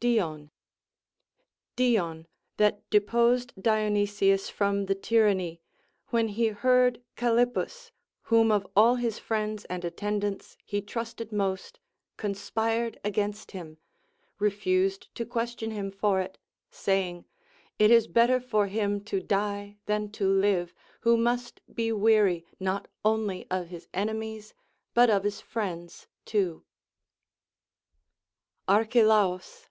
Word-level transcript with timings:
Dion. 0.00 0.52
Dion, 1.74 2.28
that 2.56 2.88
deposed 2.88 3.52
Dionysius 3.60 4.48
from 4.48 4.86
the 4.86 4.94
tyranny, 4.94 5.60
when 6.10 6.28
he 6.28 6.46
heard 6.54 7.02
Callippus, 7.16 7.90
whom 8.22 8.52
of 8.52 8.64
all 8.76 8.94
his 8.94 9.18
friends 9.18 9.64
and 9.64 9.84
attendants 9.84 10.56
he 10.64 10.80
trusted 10.80 11.32
most, 11.32 11.80
conspired 12.16 13.00
against 13.02 13.50
him, 13.50 13.78
refused 14.38 15.12
to 15.16 15.26
question 15.26 15.72
him 15.72 15.90
for 15.90 16.20
it, 16.20 16.38
saying: 16.70 17.24
It 17.80 17.90
is 17.90 18.06
better 18.06 18.38
for 18.38 18.68
him 18.68 19.02
to 19.06 19.18
die 19.20 19.78
than 19.86 20.12
to 20.12 20.28
live, 20.30 20.72
who 21.00 21.16
must 21.16 21.60
be 21.74 21.90
weary 21.90 22.46
not 22.60 22.86
only 23.04 23.48
of 23.50 23.66
his 23.66 23.88
enemies, 23.92 24.54
but 24.94 25.10
of 25.10 25.24
his 25.24 25.40
friends 25.40 26.06
too. 26.24 26.62
Archelaus. 28.68 29.64